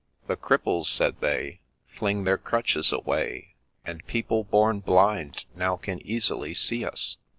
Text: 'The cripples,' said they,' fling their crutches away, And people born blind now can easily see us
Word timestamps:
'The 0.27 0.35
cripples,' 0.35 0.87
said 0.87 1.19
they,' 1.21 1.59
fling 1.95 2.23
their 2.23 2.39
crutches 2.39 2.91
away, 2.91 3.53
And 3.85 4.03
people 4.07 4.43
born 4.43 4.79
blind 4.79 5.45
now 5.55 5.75
can 5.77 6.03
easily 6.03 6.55
see 6.55 6.83
us 6.83 7.17